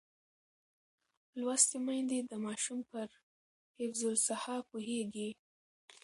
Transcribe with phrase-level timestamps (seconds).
[1.39, 3.07] لوستې میندې د ماشوم پر
[3.77, 5.29] حفظ الصحه پوهېږي.